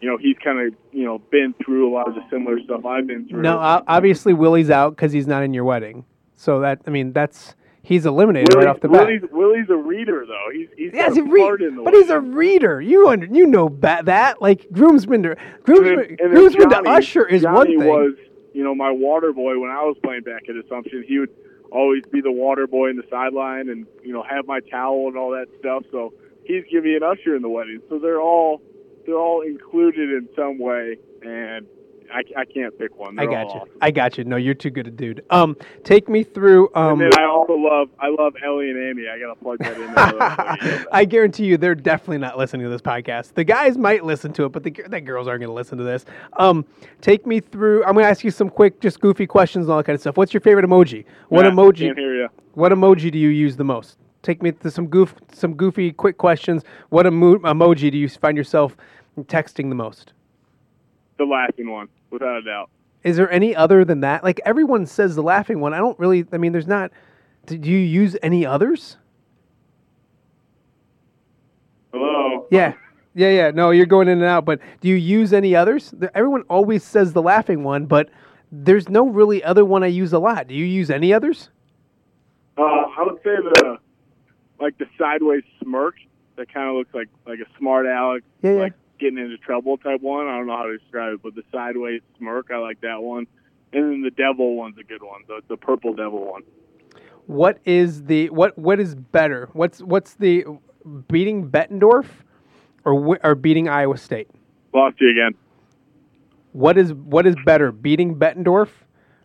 [0.00, 2.84] you know he's kind of you know been through a lot of the similar stuff
[2.84, 3.42] I've been through.
[3.42, 6.04] No, obviously Willie's out because he's not in your wedding.
[6.36, 9.06] So that I mean that's he's eliminated Willie's, right off the bat.
[9.06, 10.48] Willie's, Willie's a reader though.
[10.52, 12.80] He's he's Yeah, got he's a a re- part in the but he's a reader.
[12.80, 17.26] You under, you know ba- that like groomsman to groomsman, and groomsman Johnny- to usher
[17.26, 17.88] is Johnny one thing.
[17.88, 18.14] was,
[18.52, 21.04] you know, my water boy when I was playing back at Assumption.
[21.06, 21.30] He would
[21.70, 25.16] always be the water boy in the sideline and, you know, have my towel and
[25.16, 25.82] all that stuff.
[25.90, 26.12] So
[26.44, 27.80] he's giving me an usher in the wedding.
[27.88, 28.60] So they're all
[29.06, 31.66] they're all included in some way and
[32.14, 33.18] I, I can't pick one.
[33.18, 33.60] I They're got you.
[33.60, 33.78] awesome.
[33.82, 34.24] I got you.
[34.24, 35.24] No, you're too good a dude.
[35.30, 36.70] Um, take me through.
[36.74, 39.08] Um, and then I also love I love Ellie and Amy.
[39.08, 40.86] I gotta plug that in.
[40.92, 43.34] I guarantee you, they're definitely not listening to this podcast.
[43.34, 45.84] The guys might listen to it, but the, the girls aren't going to listen to
[45.84, 46.04] this.
[46.34, 46.64] Um,
[47.00, 47.84] take me through.
[47.84, 50.00] I'm going to ask you some quick, just goofy questions and all that kind of
[50.00, 50.16] stuff.
[50.16, 51.04] What's your favorite emoji?
[51.28, 51.86] What Matt, emoji?
[51.86, 52.28] Can't hear you.
[52.52, 53.98] What emoji do you use the most?
[54.22, 56.62] Take me to some goof, some goofy, quick questions.
[56.90, 58.76] What emo- emoji do you find yourself
[59.22, 60.12] texting the most?
[61.18, 62.70] The laughing one, without a doubt.
[63.02, 64.24] Is there any other than that?
[64.24, 65.74] Like everyone says the laughing one.
[65.74, 66.24] I don't really.
[66.32, 66.90] I mean, there's not.
[67.44, 68.96] Do you use any others?
[71.92, 72.46] Hello.
[72.50, 72.72] Yeah.
[73.14, 73.50] Yeah, yeah.
[73.50, 74.44] No, you're going in and out.
[74.44, 75.94] But do you use any others?
[76.14, 78.08] Everyone always says the laughing one, but
[78.50, 80.48] there's no really other one I use a lot.
[80.48, 81.50] Do you use any others?
[82.56, 83.78] Uh, I would say the
[84.60, 85.96] like the sideways smirk
[86.36, 88.58] that kind of looks like like a smart aleck, Yeah, yeah.
[88.60, 90.26] like getting into trouble type one.
[90.26, 93.26] I don't know how to describe it, but the sideways smirk, I like that one.
[93.72, 96.42] And then the devil one's a good one, the the purple devil one.
[97.26, 98.56] What is the what?
[98.58, 99.48] What is better?
[99.52, 100.44] What's what's the
[101.08, 102.06] beating Bettendorf
[102.84, 104.28] or or beating Iowa State?
[104.72, 105.34] Lost you again.
[106.52, 108.68] What is what is better, beating Bettendorf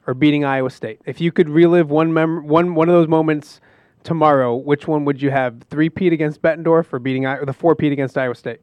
[0.07, 0.99] or beating Iowa State?
[1.05, 3.61] If you could relive one mem- one one of those moments
[4.03, 5.61] tomorrow, which one would you have?
[5.69, 8.61] Three peat against Bettendorf or beating I- or the four peat against Iowa State?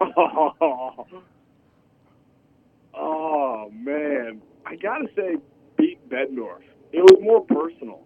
[0.00, 1.06] Oh
[2.94, 5.36] oh man, I gotta say,
[5.76, 6.60] beat Bettendorf.
[6.92, 8.02] It was more personal.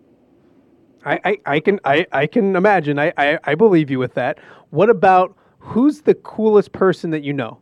[1.05, 2.99] I, I, I can I, I can imagine.
[2.99, 4.39] I, I, I believe you with that.
[4.71, 7.59] What about who's the coolest person that you know?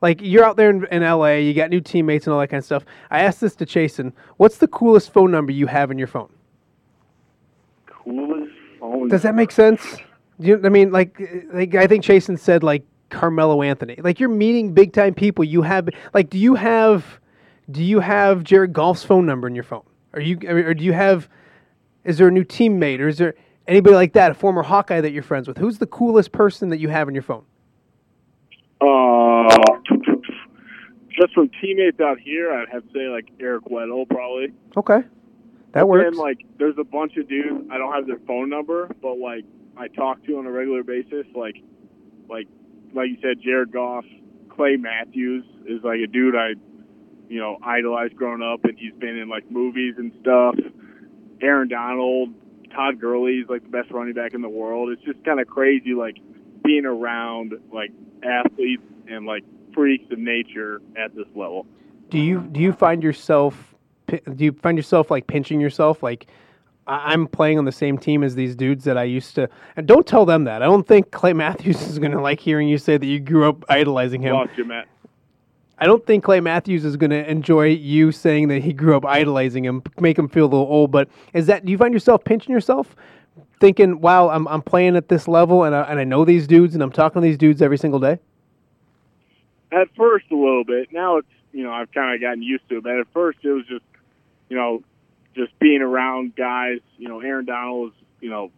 [0.00, 2.58] Like you're out there in, in LA, you got new teammates and all that kind
[2.58, 2.84] of stuff.
[3.10, 4.12] I asked this to Chasson.
[4.36, 6.32] What's the coolest phone number you have in your phone?
[7.86, 9.08] Coolest phone.
[9.08, 9.96] Does that make sense?
[10.38, 11.20] You, I mean, like,
[11.52, 13.96] like I think Chasson said, like Carmelo Anthony.
[14.02, 15.44] Like you're meeting big time people.
[15.44, 17.20] You have, like, do you have,
[17.70, 19.84] do you have Jared Goff's phone number in your phone?
[20.14, 21.28] Are you, or do you have?
[22.04, 23.34] Is there a new teammate, or is there
[23.66, 25.58] anybody like that, a former Hawkeye that you're friends with?
[25.58, 27.44] Who's the coolest person that you have in your phone?
[28.80, 29.48] Uh,
[31.10, 34.54] just from teammates out here, I'd have to say like Eric Weddle probably.
[34.78, 35.00] Okay,
[35.72, 36.06] that works.
[36.06, 37.68] And like, there's a bunch of dudes.
[37.70, 39.44] I don't have their phone number, but like
[39.76, 41.26] I talk to on a regular basis.
[41.34, 41.56] Like,
[42.30, 42.48] like,
[42.94, 44.04] like you said, Jared Goff,
[44.50, 46.54] Clay Matthews is like a dude I,
[47.28, 50.56] you know, idolized growing up, and he's been in like movies and stuff.
[51.40, 52.30] Aaron Donald,
[52.74, 54.90] Todd Gurley's like the best running back in the world.
[54.90, 56.18] It's just kind of crazy, like
[56.64, 57.90] being around like
[58.22, 61.66] athletes and like freaks of nature at this level.
[62.10, 63.74] do you do you find yourself
[64.08, 66.26] do you find yourself like pinching yourself like
[66.88, 69.86] I- I'm playing on the same team as these dudes that I used to and
[69.86, 72.96] don't tell them that I don't think Clay Matthews is gonna like hearing you say
[72.96, 74.88] that you grew up idolizing him Lost you, Matt.
[75.80, 79.64] I don't think Clay Matthews is gonna enjoy you saying that he grew up idolizing
[79.64, 82.52] him make him feel a little old but is that do you find yourself pinching
[82.52, 82.96] yourself
[83.60, 86.74] thinking, "Wow, I'm I'm playing at this level, and I, and I know these dudes,
[86.74, 88.18] and I'm talking to these dudes every single day"?
[89.72, 90.92] At first, a little bit.
[90.92, 92.84] Now it's you know I've kind of gotten used to it.
[92.84, 93.84] But at first, it was just
[94.48, 94.82] you know
[95.38, 96.80] just being around guys.
[96.98, 98.50] You know, Aaron Donald was you know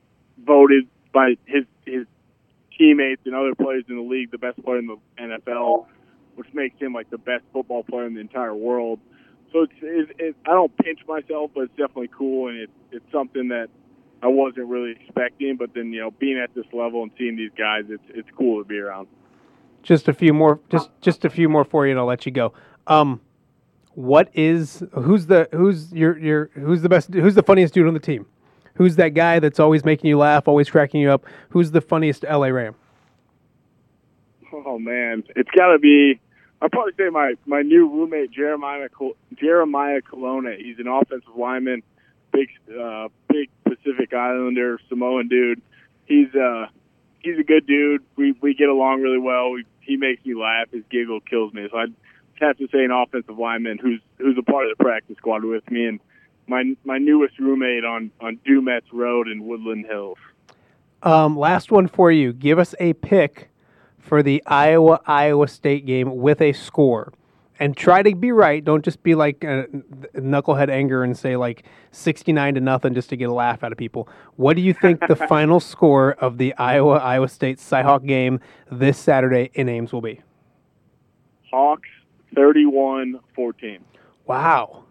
[0.44, 2.06] voted by his his
[2.76, 5.86] teammates and other players in the league the best player in the NFL,
[6.34, 8.98] which makes him like the best football player in the entire world.
[9.52, 13.04] So it's, it, it, I don't pinch myself, but it's definitely cool, and it, it's
[13.12, 13.68] something that
[14.22, 15.56] I wasn't really expecting.
[15.56, 18.62] But then you know, being at this level and seeing these guys, it's it's cool
[18.62, 19.08] to be around.
[19.82, 22.32] Just a few more, just just a few more for you, and I'll let you
[22.32, 22.52] go.
[22.86, 23.20] Um,
[24.00, 27.94] what is who's the who's your your who's the best who's the funniest dude on
[27.94, 28.26] the team?
[28.74, 31.24] Who's that guy that's always making you laugh, always cracking you up?
[31.50, 32.74] Who's the funniest LA Ram?
[34.52, 36.18] Oh man, it's got to be.
[36.62, 38.88] I'd probably say my my new roommate Jeremiah
[39.34, 40.56] Jeremiah Kolone.
[40.56, 41.82] He's an offensive lineman,
[42.32, 45.60] big uh, big Pacific Islander Samoan dude.
[46.06, 46.66] He's uh
[47.20, 48.02] he's a good dude.
[48.16, 49.50] We we get along really well.
[49.50, 50.70] We, he makes me laugh.
[50.72, 51.68] His giggle kills me.
[51.70, 51.86] So I
[52.40, 55.68] have to say an offensive lineman who's who's a part of the practice squad with
[55.70, 56.00] me and
[56.46, 60.18] my my newest roommate on on Dumetz Road in Woodland Hills.
[61.02, 62.32] Um, last one for you.
[62.32, 63.50] Give us a pick
[63.98, 67.12] for the Iowa Iowa State game with a score.
[67.58, 68.64] And try to be right.
[68.64, 69.66] Don't just be like a
[70.14, 73.76] knucklehead anger and say like 69 to nothing just to get a laugh out of
[73.76, 74.08] people.
[74.36, 78.98] What do you think the final score of the Iowa Iowa State Cyhawk game this
[78.98, 80.22] Saturday in Ames will be?
[81.50, 81.88] Hawks
[82.34, 83.78] 31 14.
[84.26, 84.84] Wow.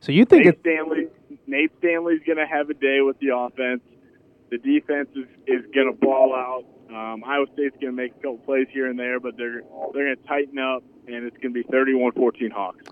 [0.00, 1.06] So you think Nate Stanley
[1.46, 3.80] Nate Stanley's going to have a day with the offense.
[4.50, 6.64] The defense is, is going to ball out.
[6.88, 10.04] Um, Iowa State's going to make a couple plays here and there, but they're they're
[10.04, 12.84] going to tighten up, and it's going to be 31-14 Hawks.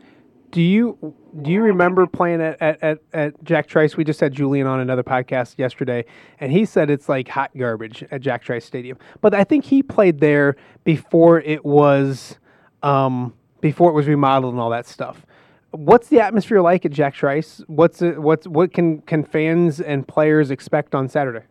[0.51, 3.97] Do you do you remember playing at, at, at, at, Jack Trice?
[3.97, 6.05] We just had Julian on another podcast yesterday,
[6.41, 8.99] and he said it's like hot garbage at Jack Trice Stadium.
[9.21, 12.39] But I think he played there before it was
[12.83, 15.25] um, before it was remodeled and all that stuff.
[15.71, 17.63] What's the atmosphere like at Jack Trice?
[17.67, 21.47] What's it, what's what can can fans and players expect on Saturday?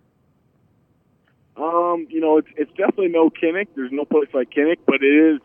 [1.57, 3.67] Um, you know, it's it's definitely no Kinnick.
[3.75, 5.41] There's no place like Kinnick, but it is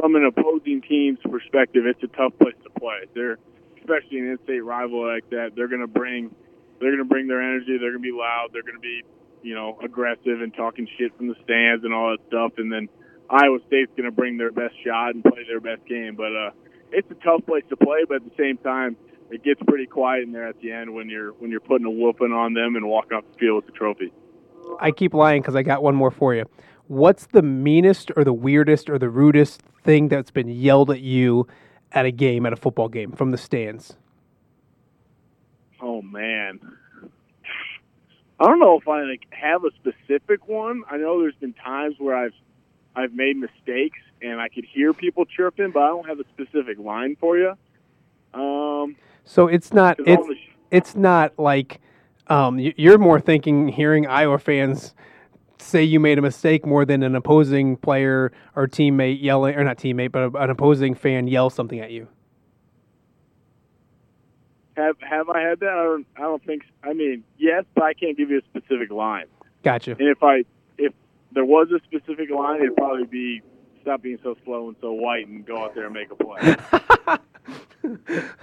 [0.00, 1.84] from an opposing team's perspective.
[1.84, 3.04] It's a tough place to play.
[3.14, 3.38] They're
[3.76, 5.50] especially an in-state rival like that.
[5.54, 6.34] They're going to bring
[6.80, 7.76] they're going to bring their energy.
[7.78, 8.48] They're going to be loud.
[8.54, 9.02] They're going to be
[9.42, 12.52] you know aggressive and talking shit from the stands and all that stuff.
[12.56, 12.88] And then
[13.30, 16.16] Iowa State's going to bring their best shot and play their best game.
[16.16, 16.50] But uh,
[16.92, 18.04] it's a tough place to play.
[18.08, 18.96] But at the same time,
[19.30, 21.90] it gets pretty quiet in there at the end when you're when you're putting a
[21.90, 24.12] whooping on them and walking off the field with the trophy.
[24.80, 26.44] I keep lying because I got one more for you.
[26.86, 31.46] What's the meanest or the weirdest or the rudest thing that's been yelled at you
[31.92, 33.96] at a game, at a football game, from the stands?
[35.80, 36.60] Oh man,
[38.40, 40.82] I don't know if I like have a specific one.
[40.90, 42.32] I know there's been times where I've
[42.98, 46.78] I've made mistakes and I could hear people chirping, but I don't have a specific
[46.78, 47.54] line for you.
[48.34, 50.26] Um, so it's not it's
[50.72, 51.80] it's not like
[52.26, 54.94] um, you're more thinking hearing Iowa fans
[55.58, 59.76] say you made a mistake more than an opposing player or teammate yelling, or not
[59.76, 62.08] teammate, but an opposing fan yell something at you.
[64.76, 65.70] Have Have I had that?
[65.70, 66.06] I don't.
[66.16, 66.62] I don't think.
[66.82, 69.26] I mean, yes, but I can't give you a specific line.
[69.62, 69.92] Gotcha.
[69.92, 70.44] And if I
[71.32, 73.42] there was a specific line, it'd probably be
[73.82, 76.56] stop being so slow and so white and go out there and make a play.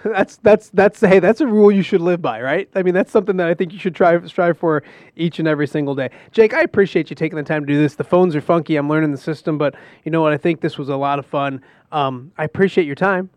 [0.03, 2.69] that's that's that's hey that's a rule you should live by right?
[2.73, 4.81] I mean that's something that i think you should try strive for
[5.15, 6.09] each and every single day.
[6.31, 7.95] Jake i appreciate you taking the time to do this.
[7.95, 10.33] The phones are funky i'm learning the system but you know what?
[10.33, 11.61] I think this was a lot of fun.
[11.91, 13.29] Um, i appreciate your time.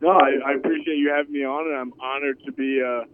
[0.00, 3.04] No I, I, appreciate you having me on and i'm honored to be uh,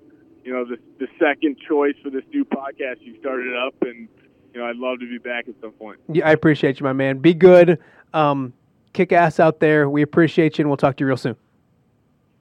[0.45, 3.01] you know the, the second choice for this new podcast.
[3.01, 4.09] You started up and
[4.59, 5.99] you know i'd love to be back at some point.
[6.13, 7.19] Yeah i appreciate you my man.
[7.19, 7.79] Be good.
[8.13, 8.53] Um,
[8.93, 9.89] kick ass out there.
[9.89, 11.37] We appreciate you and we'll talk to you real soon.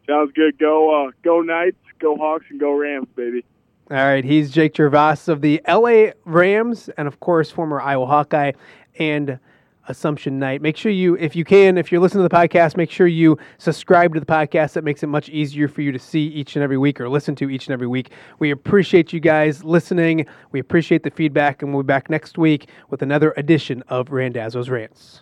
[0.07, 0.57] Sounds good.
[0.57, 3.43] Go, uh, go Knights, go Hawks, and go Rams, baby.
[3.91, 8.53] All right, he's Jake Gervase of the LA Rams, and of course, former Iowa Hawkeye.
[8.97, 9.39] And
[9.87, 10.61] Assumption Knight.
[10.61, 13.37] Make sure you, if you can, if you're listening to the podcast, make sure you
[13.57, 14.73] subscribe to the podcast.
[14.73, 17.35] That makes it much easier for you to see each and every week or listen
[17.35, 18.11] to each and every week.
[18.39, 20.25] We appreciate you guys listening.
[20.51, 24.69] We appreciate the feedback, and we'll be back next week with another edition of Randazzo's
[24.69, 25.21] Rants.